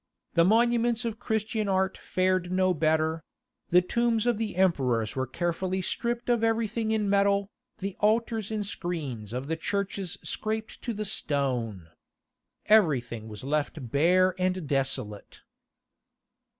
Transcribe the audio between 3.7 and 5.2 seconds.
tombs of the emperors